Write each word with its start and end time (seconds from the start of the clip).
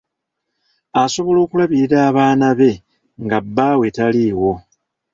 Asobola 1.03 1.39
okulabirira 1.45 1.97
abaana 2.09 2.47
be 2.59 2.71
nga 3.23 3.37
bbaawe 3.45 3.87
taliiwo. 3.95 4.51